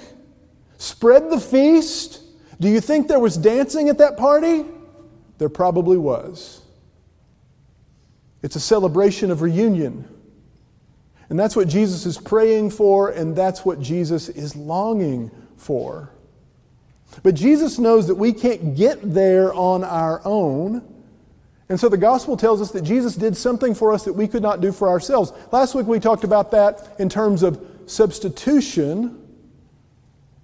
spread 0.78 1.30
the 1.30 1.40
feast. 1.40 2.22
Do 2.60 2.68
you 2.68 2.82
think 2.82 3.08
there 3.08 3.20
was 3.20 3.38
dancing 3.38 3.88
at 3.88 3.98
that 4.00 4.18
party? 4.18 4.66
There 5.38 5.50
probably 5.50 5.98
was. 5.98 6.62
It's 8.42 8.58
a 8.58 8.60
celebration 8.60 9.32
of 9.32 9.42
reunion. 9.42 10.08
And 11.30 11.40
that's 11.40 11.56
what 11.56 11.68
Jesus 11.68 12.06
is 12.06 12.18
praying 12.18 12.72
for, 12.72 13.10
and 13.10 13.36
that's 13.36 13.66
what 13.66 13.80
Jesus 13.80 14.30
is 14.30 14.56
longing 14.56 15.32
for. 15.58 16.12
But 17.22 17.36
Jesus 17.36 17.80
knows 17.80 18.08
that 18.08 18.16
we 18.16 18.34
can't 18.34 18.76
get 18.76 19.00
there 19.02 19.54
on 19.54 19.84
our 19.84 20.22
own. 20.26 20.82
And 21.70 21.80
so 21.80 21.90
the 21.90 21.98
gospel 21.98 22.36
tells 22.36 22.62
us 22.62 22.72
that 22.72 22.82
Jesus 22.82 23.16
did 23.16 23.38
something 23.38 23.74
for 23.74 23.94
us 23.94 24.04
that 24.06 24.14
we 24.14 24.28
could 24.28 24.42
not 24.42 24.62
do 24.62 24.72
for 24.72 24.90
ourselves. 24.90 25.32
Last 25.52 25.76
week 25.76 25.88
we 25.88 26.00
talked 26.00 26.24
about 26.24 26.52
that 26.52 26.96
in 27.00 27.10
terms 27.10 27.44
of 27.44 27.64
substitution. 27.86 29.23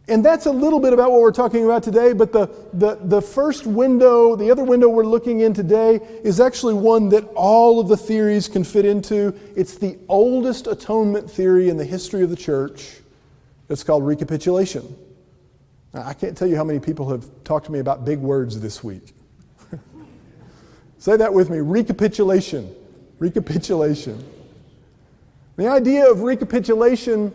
And 0.10 0.25
that's 0.25 0.48
a 0.48 0.51
little 0.51 0.80
bit 0.80 0.92
about 0.92 1.12
what 1.12 1.22
we're 1.22 1.32
talking 1.32 1.63
about 1.63 1.84
today, 1.84 2.13
but 2.13 2.34
the, 2.34 2.48
the, 2.74 2.96
the 2.96 3.22
first 3.22 3.68
window, 3.68 4.36
the 4.36 4.50
other 4.50 4.63
window 4.63 4.89
we're 4.89 5.06
looking 5.06 5.42
in 5.42 5.54
today, 5.54 6.00
is 6.24 6.39
actually 6.39 6.74
one 6.74 7.10
that 7.10 7.25
all 7.36 7.80
of 7.80 7.88
the 7.88 7.96
theories 7.96 8.48
can 8.48 8.63
fit 8.63 8.86
into. 8.86 9.36
It's 9.56 9.78
the 9.78 10.00
oldest 10.08 10.66
atonement 10.66 11.30
theory 11.30 11.70
in 11.70 11.78
the 11.78 11.86
history 11.86 12.24
of 12.24 12.32
the 12.32 12.36
church. 12.36 13.01
It's 13.70 13.84
called 13.84 14.04
recapitulation. 14.04 14.96
Now, 15.94 16.08
I 16.08 16.13
can't 16.13 16.36
tell 16.36 16.48
you 16.48 16.56
how 16.56 16.63
many 16.63 16.80
people 16.80 17.10
have 17.10 17.28
talked 17.44 17.68
to 17.68 17.72
me 17.72 17.78
about 17.78 18.04
big 18.04 18.18
words 18.18 18.60
this 18.60 18.84
week. 18.84 19.13
Say 20.98 21.18
that 21.18 21.32
with 21.32 21.51
me 21.51 21.60
recapitulation. 21.60 22.75
Recapitulation. 23.20 24.28
The 25.56 25.68
idea 25.68 26.10
of 26.10 26.24
recapitulation 26.24 27.32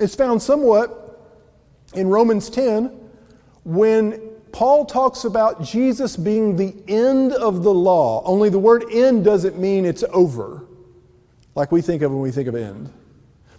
is 0.00 0.14
found 0.14 0.42
somewhat 0.42 0.99
in 1.94 2.08
Romans 2.08 2.50
10 2.50 2.86
when 3.64 4.20
Paul 4.52 4.84
talks 4.84 5.24
about 5.24 5.62
Jesus 5.62 6.16
being 6.16 6.56
the 6.56 6.74
end 6.88 7.32
of 7.32 7.62
the 7.62 7.72
law. 7.72 8.22
Only 8.24 8.48
the 8.48 8.58
word 8.58 8.84
end 8.90 9.24
doesn't 9.24 9.58
mean 9.58 9.84
it's 9.84 10.04
over, 10.12 10.64
like 11.54 11.70
we 11.70 11.82
think 11.82 12.02
of 12.02 12.10
when 12.12 12.20
we 12.20 12.30
think 12.30 12.48
of 12.48 12.54
end. 12.54 12.92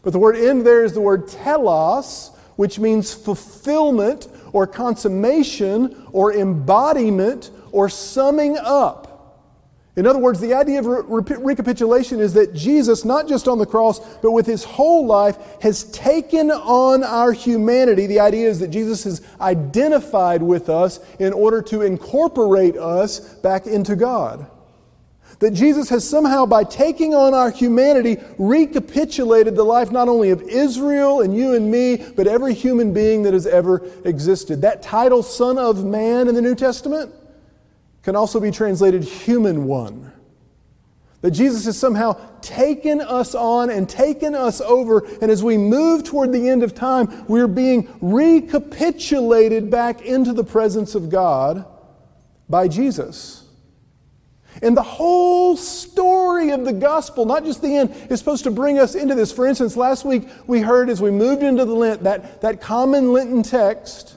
But 0.04 0.14
the 0.14 0.20
word 0.20 0.36
end 0.36 0.66
there 0.66 0.84
is 0.84 0.94
the 0.94 1.02
word 1.02 1.28
telos, 1.28 2.32
which 2.56 2.80
means 2.80 3.14
fulfillment 3.14 4.28
or 4.52 4.68
consummation 4.68 6.08
or 6.12 6.34
embodiment 6.34 7.52
or 7.72 7.88
summing 7.88 8.58
up. 8.58 9.01
In 9.98 10.08
other 10.08 10.20
words, 10.20 10.40
the 10.40 10.54
idea 10.54 10.80
of 10.80 10.86
re- 10.86 11.38
recapitulation 11.38 12.22
is 12.22 12.34
that 12.34 12.54
Jesus, 12.54 13.04
not 13.04 13.28
just 13.28 13.50
on 13.50 13.58
the 13.58 13.66
cross, 13.66 14.00
but 14.18 14.32
with 14.32 14.46
his 14.46 14.64
whole 14.64 15.06
life, 15.06 15.38
has 15.62 15.84
taken 15.92 16.50
on 16.50 17.04
our 17.04 17.34
humanity. 17.34 18.08
The 18.08 18.22
idea 18.22 18.48
is 18.48 18.60
that 18.60 18.70
Jesus 18.70 19.04
has 19.04 19.22
identified 19.42 20.42
with 20.42 20.70
us 20.70 21.02
in 21.20 21.34
order 21.34 21.62
to 21.64 21.82
incorporate 21.82 22.78
us 22.78 23.20
back 23.20 23.68
into 23.68 23.98
God. 23.98 24.50
That 25.40 25.52
Jesus 25.52 25.90
has 25.90 26.08
somehow, 26.08 26.46
by 26.46 26.64
taking 26.64 27.14
on 27.14 27.34
our 27.34 27.52
humanity, 27.52 28.18
recapitulated 28.38 29.56
the 29.56 29.64
life 29.64 29.92
not 29.92 30.08
only 30.08 30.30
of 30.30 30.42
Israel 30.44 31.20
and 31.20 31.36
you 31.36 31.54
and 31.54 31.70
me, 31.70 31.98
but 32.16 32.28
every 32.28 32.54
human 32.54 32.94
being 32.94 33.24
that 33.24 33.34
has 33.34 33.48
ever 33.48 33.86
existed. 34.06 34.62
That 34.62 34.84
title, 34.84 35.22
Son 35.22 35.58
of 35.58 35.84
Man, 35.84 36.30
in 36.30 36.36
the 36.36 36.42
New 36.42 36.56
Testament, 36.56 37.14
can 38.04 38.16
also 38.16 38.40
be 38.40 38.52
translated 38.52 39.04
human 39.04 39.66
one. 39.66 40.12
That 41.22 41.32
Jesus 41.32 41.66
has 41.66 41.78
somehow 41.78 42.20
taken 42.42 43.00
us 43.00 43.36
on 43.36 43.70
and 43.70 43.88
taken 43.88 44.34
us 44.34 44.60
over, 44.60 45.06
and 45.22 45.30
as 45.30 45.44
we 45.44 45.56
move 45.56 46.04
toward 46.04 46.32
the 46.32 46.50
end 46.50 46.64
of 46.64 46.74
time, 46.74 47.26
we're 47.28 47.48
being 47.48 47.94
recapitulated 48.02 49.70
back 49.70 50.02
into 50.02 50.34
the 50.34 50.44
presence 50.44 50.96
of 50.96 51.10
God 51.12 51.66
by 52.50 52.68
Jesus. 52.68 53.46
And 54.62 54.76
the 54.76 54.84
whole 54.84 55.56
story 55.56 56.50
of 56.50 56.66
the 56.66 56.74
gospel, 56.74 57.26
not 57.26 57.46
just 57.46 57.62
the 57.62 57.78
end, 57.78 57.96
is 58.10 58.20
supposed 58.20 58.44
to 58.44 58.52
bring 58.52 58.80
us 58.80 58.96
into 58.96 59.16
this. 59.16 59.32
For 59.32 59.48
instance, 59.48 59.78
last 59.78 60.04
week 60.04 60.28
we 60.48 60.60
heard 60.60 60.90
as 60.90 61.02
we 61.02 61.12
moved 61.12 61.44
into 61.44 61.66
the 61.66 61.74
Lent 61.74 62.04
that, 62.04 62.42
that 62.42 62.62
common 62.62 63.14
Lenten 63.14 63.44
text 63.44 64.16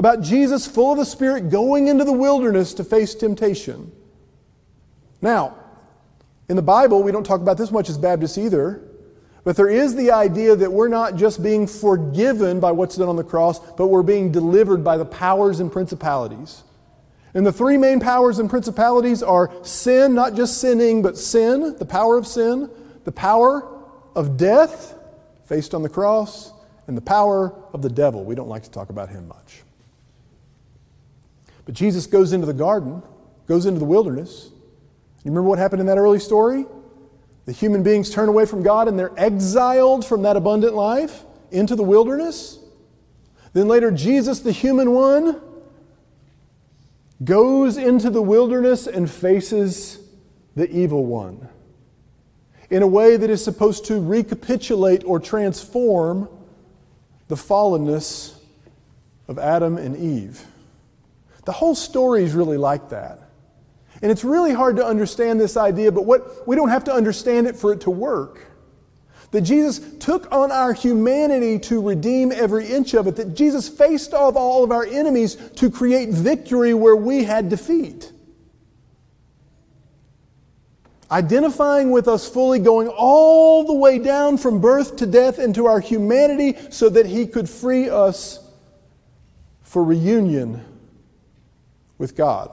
about 0.00 0.22
Jesus, 0.22 0.66
full 0.66 0.92
of 0.92 0.98
the 0.98 1.04
Spirit, 1.04 1.50
going 1.50 1.88
into 1.88 2.04
the 2.04 2.12
wilderness 2.12 2.72
to 2.72 2.84
face 2.84 3.14
temptation. 3.14 3.92
Now, 5.20 5.56
in 6.48 6.56
the 6.56 6.62
Bible, 6.62 7.02
we 7.02 7.12
don't 7.12 7.22
talk 7.22 7.42
about 7.42 7.58
this 7.58 7.70
much 7.70 7.90
as 7.90 7.98
Baptists 7.98 8.38
either, 8.38 8.82
but 9.44 9.56
there 9.56 9.68
is 9.68 9.94
the 9.94 10.10
idea 10.10 10.56
that 10.56 10.72
we're 10.72 10.88
not 10.88 11.16
just 11.16 11.42
being 11.42 11.66
forgiven 11.66 12.60
by 12.60 12.72
what's 12.72 12.96
done 12.96 13.10
on 13.10 13.16
the 13.16 13.22
cross, 13.22 13.58
but 13.74 13.88
we're 13.88 14.02
being 14.02 14.32
delivered 14.32 14.82
by 14.82 14.96
the 14.96 15.04
powers 15.04 15.60
and 15.60 15.70
principalities. 15.70 16.62
And 17.34 17.46
the 17.46 17.52
three 17.52 17.76
main 17.76 18.00
powers 18.00 18.38
and 18.38 18.48
principalities 18.48 19.22
are 19.22 19.52
sin, 19.62 20.14
not 20.14 20.34
just 20.34 20.62
sinning, 20.62 21.02
but 21.02 21.18
sin, 21.18 21.76
the 21.78 21.84
power 21.84 22.16
of 22.16 22.26
sin, 22.26 22.70
the 23.04 23.12
power 23.12 23.68
of 24.16 24.38
death, 24.38 24.94
faced 25.44 25.74
on 25.74 25.82
the 25.82 25.90
cross, 25.90 26.54
and 26.86 26.96
the 26.96 27.02
power 27.02 27.54
of 27.74 27.82
the 27.82 27.90
devil. 27.90 28.24
We 28.24 28.34
don't 28.34 28.48
like 28.48 28.62
to 28.62 28.70
talk 28.70 28.88
about 28.88 29.10
him 29.10 29.28
much. 29.28 29.62
But 31.70 31.76
Jesus 31.76 32.06
goes 32.06 32.32
into 32.32 32.46
the 32.46 32.52
garden, 32.52 33.00
goes 33.46 33.64
into 33.64 33.78
the 33.78 33.84
wilderness. 33.84 34.50
You 35.22 35.30
remember 35.30 35.48
what 35.50 35.60
happened 35.60 35.78
in 35.78 35.86
that 35.86 35.98
early 35.98 36.18
story? 36.18 36.66
The 37.46 37.52
human 37.52 37.84
beings 37.84 38.10
turn 38.10 38.28
away 38.28 38.44
from 38.44 38.64
God 38.64 38.88
and 38.88 38.98
they're 38.98 39.16
exiled 39.16 40.04
from 40.04 40.22
that 40.22 40.36
abundant 40.36 40.74
life 40.74 41.22
into 41.52 41.76
the 41.76 41.84
wilderness. 41.84 42.58
Then 43.52 43.68
later, 43.68 43.92
Jesus, 43.92 44.40
the 44.40 44.50
human 44.50 44.90
one, 44.90 45.40
goes 47.22 47.76
into 47.76 48.10
the 48.10 48.20
wilderness 48.20 48.88
and 48.88 49.08
faces 49.08 50.00
the 50.56 50.68
evil 50.76 51.06
one 51.06 51.48
in 52.68 52.82
a 52.82 52.88
way 52.88 53.16
that 53.16 53.30
is 53.30 53.44
supposed 53.44 53.84
to 53.84 54.00
recapitulate 54.00 55.04
or 55.04 55.20
transform 55.20 56.28
the 57.28 57.36
fallenness 57.36 58.34
of 59.28 59.38
Adam 59.38 59.78
and 59.78 59.96
Eve. 59.96 60.44
The 61.50 61.54
whole 61.54 61.74
story 61.74 62.22
is 62.22 62.32
really 62.32 62.58
like 62.58 62.90
that. 62.90 63.18
And 64.02 64.12
it's 64.12 64.22
really 64.22 64.52
hard 64.52 64.76
to 64.76 64.86
understand 64.86 65.40
this 65.40 65.56
idea, 65.56 65.90
but 65.90 66.06
what 66.06 66.46
we 66.46 66.54
don't 66.54 66.68
have 66.68 66.84
to 66.84 66.92
understand 66.92 67.48
it 67.48 67.56
for 67.56 67.72
it 67.72 67.80
to 67.80 67.90
work. 67.90 68.46
That 69.32 69.40
Jesus 69.40 69.80
took 69.98 70.30
on 70.30 70.52
our 70.52 70.72
humanity 70.72 71.58
to 71.58 71.82
redeem 71.82 72.30
every 72.30 72.68
inch 72.68 72.94
of 72.94 73.08
it, 73.08 73.16
that 73.16 73.34
Jesus 73.34 73.68
faced 73.68 74.14
off 74.14 74.36
all 74.36 74.62
of 74.62 74.70
our 74.70 74.84
enemies 74.84 75.34
to 75.56 75.72
create 75.72 76.10
victory 76.10 76.72
where 76.72 76.94
we 76.94 77.24
had 77.24 77.48
defeat. 77.48 78.12
Identifying 81.10 81.90
with 81.90 82.06
us 82.06 82.28
fully, 82.28 82.60
going 82.60 82.86
all 82.86 83.64
the 83.64 83.74
way 83.74 83.98
down 83.98 84.38
from 84.38 84.60
birth 84.60 84.94
to 84.98 85.06
death 85.06 85.40
into 85.40 85.66
our 85.66 85.80
humanity 85.80 86.56
so 86.70 86.88
that 86.88 87.06
he 87.06 87.26
could 87.26 87.50
free 87.50 87.90
us 87.90 88.38
for 89.64 89.82
reunion 89.82 90.64
with 92.00 92.16
God. 92.16 92.50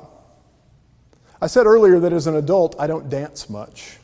I 1.42 1.48
said 1.48 1.66
earlier 1.66 2.00
that 2.02 2.12
as 2.12 2.28
an 2.28 2.36
adult, 2.36 2.76
I 2.78 2.86
don't 2.86 3.10
dance 3.10 3.50
much. 3.50 3.98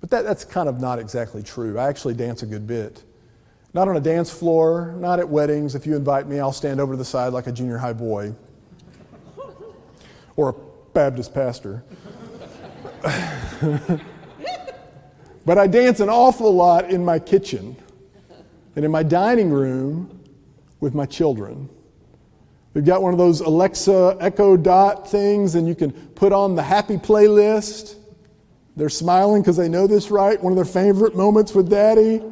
But 0.00 0.08
that, 0.10 0.24
that's 0.24 0.42
kind 0.44 0.70
of 0.70 0.80
not 0.80 0.98
exactly 0.98 1.42
true. 1.42 1.78
I 1.78 1.88
actually 1.88 2.14
dance 2.14 2.42
a 2.42 2.46
good 2.46 2.66
bit. 2.66 3.04
Not 3.74 3.88
on 3.88 3.96
a 3.96 4.00
dance 4.00 4.30
floor, 4.30 4.94
not 4.98 5.20
at 5.20 5.28
weddings. 5.28 5.74
If 5.74 5.86
you 5.86 5.96
invite 5.96 6.26
me, 6.26 6.40
I'll 6.40 6.50
stand 6.50 6.80
over 6.80 6.94
to 6.94 6.96
the 6.96 7.04
side 7.04 7.34
like 7.34 7.46
a 7.46 7.52
junior 7.52 7.76
high 7.76 7.92
boy 7.92 8.34
or 10.36 10.48
a 10.48 10.54
Baptist 10.94 11.34
pastor. 11.34 11.84
but 15.44 15.58
I 15.58 15.66
dance 15.66 16.00
an 16.00 16.08
awful 16.08 16.54
lot 16.54 16.90
in 16.90 17.04
my 17.04 17.18
kitchen 17.18 17.76
and 18.76 18.84
in 18.84 18.90
my 18.90 19.02
dining 19.02 19.50
room 19.50 20.20
with 20.80 20.94
my 20.94 21.04
children. 21.04 21.68
We've 22.74 22.84
got 22.84 23.02
one 23.02 23.12
of 23.12 23.18
those 23.18 23.40
Alexa 23.40 24.16
Echo 24.20 24.56
Dot 24.56 25.10
things, 25.10 25.54
and 25.54 25.68
you 25.68 25.74
can 25.74 25.92
put 25.92 26.32
on 26.32 26.54
the 26.54 26.62
happy 26.62 26.96
playlist. 26.96 27.96
They're 28.76 28.88
smiling 28.88 29.42
because 29.42 29.58
they 29.58 29.68
know 29.68 29.86
this 29.86 30.10
right, 30.10 30.42
one 30.42 30.52
of 30.52 30.56
their 30.56 30.64
favorite 30.64 31.14
moments 31.14 31.54
with 31.54 31.68
daddy. 31.68 32.22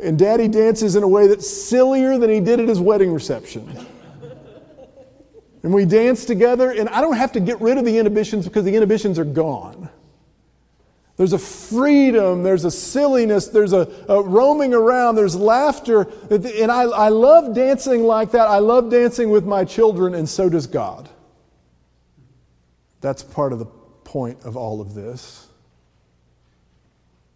And 0.00 0.18
daddy 0.18 0.46
dances 0.46 0.94
in 0.94 1.02
a 1.02 1.08
way 1.08 1.26
that's 1.26 1.48
sillier 1.48 2.18
than 2.18 2.30
he 2.30 2.40
did 2.40 2.60
at 2.60 2.68
his 2.68 2.80
wedding 2.80 3.12
reception. 3.12 3.86
And 5.62 5.72
we 5.72 5.86
dance 5.86 6.24
together, 6.24 6.70
and 6.70 6.88
I 6.90 7.00
don't 7.00 7.16
have 7.16 7.32
to 7.32 7.40
get 7.40 7.60
rid 7.60 7.78
of 7.78 7.84
the 7.84 7.98
inhibitions 7.98 8.46
because 8.46 8.64
the 8.64 8.74
inhibitions 8.74 9.18
are 9.18 9.24
gone. 9.24 9.88
There's 11.18 11.32
a 11.32 11.38
freedom, 11.38 12.44
there's 12.44 12.64
a 12.64 12.70
silliness, 12.70 13.48
there's 13.48 13.72
a, 13.72 13.88
a, 14.08 14.22
roaming 14.22 14.72
around, 14.72 15.16
there's 15.16 15.34
laughter. 15.34 16.02
And 16.30 16.70
I, 16.70 16.82
I 16.82 17.08
love 17.08 17.56
dancing 17.56 18.04
like 18.04 18.30
that. 18.30 18.46
I 18.46 18.58
love 18.58 18.88
dancing 18.88 19.30
with 19.30 19.44
my 19.44 19.64
children, 19.64 20.14
and 20.14 20.28
so 20.28 20.48
does 20.48 20.68
God. 20.68 21.08
That's 23.00 23.24
part 23.24 23.52
of 23.52 23.58
the 23.58 23.66
point 23.66 24.44
of 24.44 24.56
all 24.56 24.80
of 24.80 24.94
this. 24.94 25.48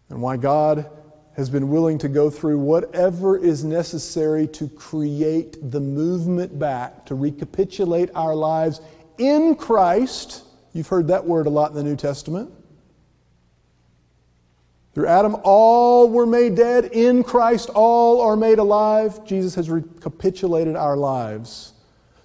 And 0.09 0.21
why 0.21 0.37
God 0.37 0.89
has 1.35 1.49
been 1.49 1.67
willing 1.67 1.97
to 1.97 2.07
go 2.07 2.29
through 2.29 2.59
whatever 2.59 3.37
is 3.37 3.65
necessary 3.65 4.47
to 4.47 4.69
create 4.69 5.57
the 5.71 5.81
movement 5.81 6.57
back, 6.57 7.05
to 7.07 7.15
recapitulate 7.15 8.11
our 8.15 8.33
lives 8.33 8.79
in 9.17 9.55
Christ. 9.55 10.45
You've 10.71 10.87
heard 10.87 11.09
that 11.09 11.25
word 11.25 11.47
a 11.47 11.49
lot 11.49 11.71
in 11.71 11.75
the 11.75 11.83
New 11.83 11.97
Testament 11.97 12.49
through 14.93 15.07
Adam, 15.07 15.37
all 15.43 16.09
were 16.09 16.25
made 16.25 16.55
dead. 16.55 16.85
In 16.85 17.23
Christ, 17.23 17.69
all 17.73 18.21
are 18.21 18.35
made 18.35 18.59
alive. 18.59 19.25
Jesus 19.25 19.55
has 19.55 19.69
recapitulated 19.69 20.75
our 20.75 20.95
lives 20.95 21.73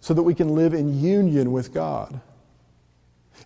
so 0.00 0.12
that 0.12 0.22
we 0.22 0.34
can 0.34 0.54
live 0.54 0.74
in 0.74 1.00
union 1.00 1.50
with 1.50 1.72
God. 1.72 2.20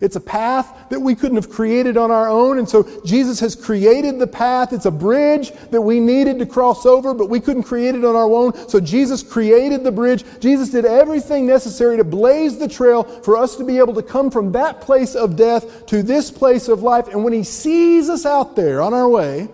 It's 0.01 0.15
a 0.15 0.21
path 0.21 0.89
that 0.89 0.99
we 0.99 1.15
couldn't 1.15 1.37
have 1.37 1.49
created 1.49 1.95
on 1.95 2.11
our 2.11 2.27
own. 2.27 2.57
And 2.57 2.67
so 2.67 2.83
Jesus 3.05 3.39
has 3.39 3.55
created 3.55 4.19
the 4.19 4.27
path. 4.27 4.73
It's 4.73 4.85
a 4.85 4.91
bridge 4.91 5.51
that 5.71 5.81
we 5.81 5.99
needed 5.99 6.39
to 6.39 6.45
cross 6.45 6.85
over, 6.85 7.13
but 7.13 7.29
we 7.29 7.39
couldn't 7.39 7.63
create 7.63 7.95
it 7.95 8.03
on 8.03 8.15
our 8.15 8.29
own. 8.29 8.53
So 8.67 8.79
Jesus 8.79 9.23
created 9.23 9.83
the 9.83 9.91
bridge. 9.91 10.25
Jesus 10.39 10.69
did 10.69 10.85
everything 10.85 11.45
necessary 11.45 11.97
to 11.97 12.03
blaze 12.03 12.57
the 12.57 12.67
trail 12.67 13.03
for 13.03 13.37
us 13.37 13.55
to 13.55 13.63
be 13.63 13.77
able 13.77 13.93
to 13.93 14.03
come 14.03 14.29
from 14.29 14.51
that 14.51 14.81
place 14.81 15.15
of 15.15 15.35
death 15.35 15.85
to 15.87 16.03
this 16.03 16.31
place 16.31 16.67
of 16.67 16.83
life. 16.83 17.07
And 17.07 17.23
when 17.23 17.33
he 17.33 17.43
sees 17.43 18.09
us 18.09 18.25
out 18.25 18.55
there 18.55 18.81
on 18.81 18.93
our 18.93 19.07
way, 19.07 19.47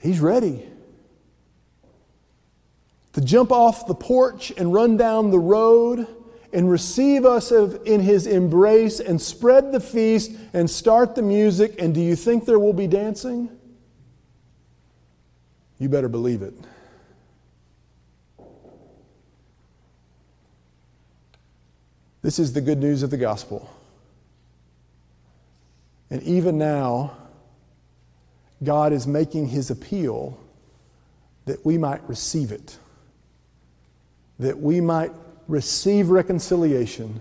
he's 0.00 0.18
ready 0.18 0.64
to 3.12 3.20
jump 3.20 3.52
off 3.52 3.86
the 3.86 3.94
porch 3.94 4.52
and 4.56 4.72
run 4.72 4.96
down 4.96 5.30
the 5.30 5.38
road 5.38 6.06
and 6.52 6.70
receive 6.70 7.24
us 7.24 7.50
in 7.50 8.00
his 8.00 8.26
embrace 8.26 9.00
and 9.00 9.20
spread 9.20 9.72
the 9.72 9.80
feast 9.80 10.32
and 10.52 10.68
start 10.68 11.14
the 11.14 11.22
music. 11.22 11.80
And 11.80 11.94
do 11.94 12.00
you 12.00 12.16
think 12.16 12.46
there 12.46 12.58
will 12.58 12.72
be 12.72 12.86
dancing? 12.86 13.50
You 15.78 15.88
better 15.88 16.08
believe 16.08 16.42
it. 16.42 16.54
This 22.22 22.38
is 22.38 22.52
the 22.52 22.60
good 22.60 22.78
news 22.78 23.02
of 23.02 23.10
the 23.10 23.16
gospel. 23.16 23.70
And 26.10 26.22
even 26.22 26.58
now, 26.58 27.16
God 28.64 28.92
is 28.92 29.06
making 29.06 29.48
his 29.48 29.70
appeal 29.70 30.38
that 31.44 31.64
we 31.64 31.78
might 31.78 32.06
receive 32.08 32.50
it, 32.50 32.78
that 34.38 34.58
we 34.58 34.80
might 34.80 35.12
receive 35.48 36.10
reconciliation 36.10 37.20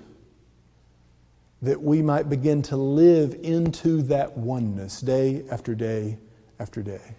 that 1.61 1.81
we 1.81 2.01
might 2.01 2.29
begin 2.29 2.61
to 2.61 2.77
live 2.77 3.35
into 3.41 4.03
that 4.03 4.37
oneness 4.37 5.01
day 5.01 5.43
after 5.49 5.73
day 5.73 6.17
after 6.59 6.83
day. 6.83 7.15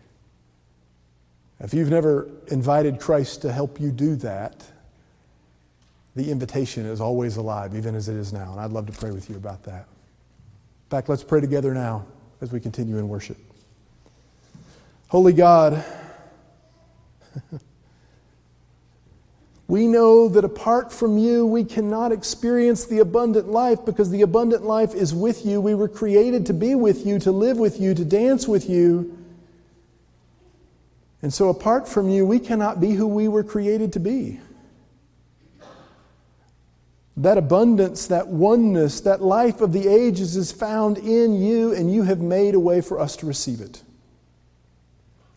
If 1.60 1.74
you've 1.74 1.90
never 1.90 2.28
invited 2.48 3.00
Christ 3.00 3.42
to 3.42 3.52
help 3.52 3.80
you 3.80 3.90
do 3.90 4.14
that, 4.16 4.64
the 6.14 6.30
invitation 6.30 6.86
is 6.86 7.00
always 7.00 7.36
alive, 7.36 7.74
even 7.74 7.94
as 7.94 8.08
it 8.08 8.16
is 8.16 8.32
now. 8.32 8.52
And 8.52 8.60
I'd 8.60 8.70
love 8.70 8.86
to 8.86 8.92
pray 8.92 9.10
with 9.10 9.28
you 9.28 9.36
about 9.36 9.64
that. 9.64 9.86
In 9.86 10.90
fact, 10.90 11.08
let's 11.08 11.24
pray 11.24 11.40
together 11.40 11.74
now 11.74 12.06
as 12.40 12.52
we 12.52 12.60
continue 12.60 12.98
in 12.98 13.08
worship. 13.08 13.36
Holy 15.08 15.32
God, 15.32 15.84
We 19.68 19.87
know 19.87 20.28
that 20.31 20.46
apart 20.46 20.90
from 20.90 21.18
you, 21.18 21.44
we 21.44 21.62
cannot 21.62 22.11
experience 22.11 22.87
the 22.87 23.00
abundant 23.00 23.48
life 23.48 23.85
because 23.85 24.11
the 24.11 24.22
abundant 24.22 24.64
life 24.64 24.94
is 24.94 25.14
with 25.14 25.44
you. 25.44 25.61
We 25.61 25.74
were 25.74 25.88
created 25.88 26.46
to 26.46 26.54
be 26.54 26.74
with 26.74 27.04
you, 27.07 27.18
to 27.20 27.31
live 27.31 27.59
with 27.59 27.78
you, 27.78 27.94
to 27.94 28.04
dance 28.04 28.48
with 28.48 28.68
you. 28.68 29.14
And 31.20 31.35
so, 31.35 31.50
apart 31.50 31.87
from 31.87 32.09
you, 32.09 32.24
we 32.24 32.38
cannot 32.38 32.81
be 32.81 32.92
who 32.92 33.07
we 33.07 33.28
were 33.28 33.44
created 33.44 33.92
to 33.92 34.00
be. 34.00 34.40
That 37.18 37.37
abundance, 37.37 38.07
that 38.07 38.28
oneness, 38.28 39.02
that 39.02 39.20
life 39.20 39.61
of 39.61 39.74
the 39.74 39.87
ages 39.87 40.35
is 40.35 40.50
found 40.50 40.96
in 40.96 41.42
you, 41.42 41.74
and 41.74 41.92
you 41.92 42.04
have 42.04 42.20
made 42.20 42.54
a 42.54 42.61
way 42.61 42.81
for 42.81 42.98
us 42.98 43.16
to 43.16 43.26
receive 43.26 43.61
it 43.61 43.83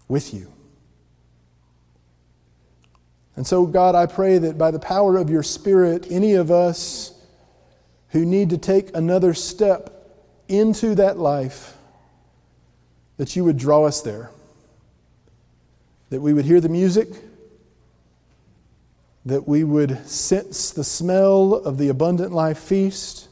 with 0.08 0.34
you. 0.34 0.54
And 3.36 3.48
so, 3.48 3.66
God, 3.66 3.96
I 3.96 4.06
pray 4.06 4.38
that 4.38 4.58
by 4.58 4.72
the 4.72 4.80
power 4.80 5.18
of 5.18 5.30
your 5.30 5.44
Spirit, 5.44 6.08
any 6.10 6.34
of 6.34 6.52
us 6.52 7.14
who 8.10 8.26
need 8.26 8.50
to 8.50 8.58
take 8.58 8.96
another 8.96 9.34
step 9.34 10.22
into 10.48 10.96
that 10.96 11.18
life, 11.18 11.78
that 13.18 13.36
you 13.36 13.46
would 13.46 13.58
draw 13.58 13.86
us 13.86 14.02
there. 14.02 14.32
That 16.10 16.22
we 16.22 16.34
would 16.34 16.44
hear 16.44 16.60
the 16.60 16.68
music, 16.68 17.08
that 19.26 19.48
we 19.48 19.64
would 19.64 20.06
sense 20.08 20.72
the 20.72 20.84
smell 20.84 21.54
of 21.54 21.78
the 21.78 21.88
abundant 21.88 22.34
life 22.34 22.58
feast, 22.58 23.30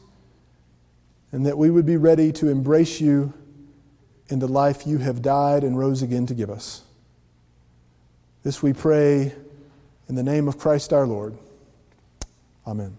and 1.30 1.44
that 1.44 1.58
we 1.58 1.70
would 1.70 1.84
be 1.84 1.98
ready 1.98 2.32
to 2.32 2.48
embrace 2.48 3.00
you 3.00 3.34
in 4.28 4.38
the 4.38 4.48
life 4.48 4.86
you 4.86 4.98
have 4.98 5.20
died 5.20 5.62
and 5.62 5.78
rose 5.78 6.00
again 6.00 6.24
to 6.26 6.34
give 6.34 6.48
us. 6.48 6.82
This 8.42 8.62
we 8.62 8.72
pray 8.72 9.34
in 10.10 10.16
the 10.16 10.24
name 10.24 10.48
of 10.48 10.58
Christ 10.58 10.92
our 10.92 11.06
Lord. 11.06 11.38
Amen. 12.66 12.96